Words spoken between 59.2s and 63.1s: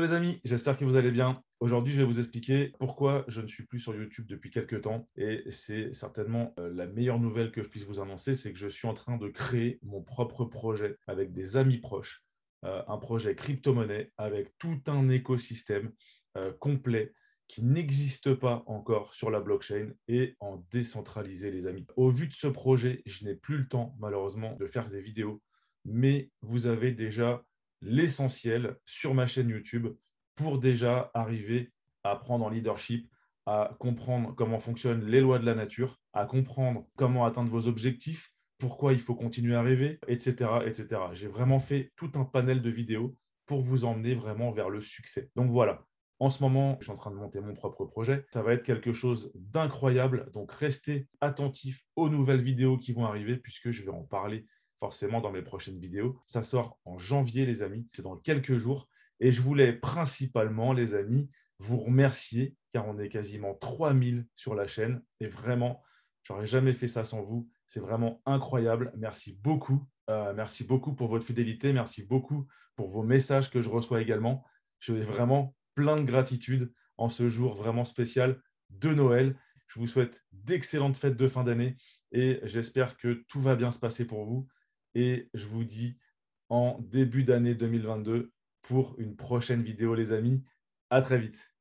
Et je voulais principalement, les amis, vous remercier car on est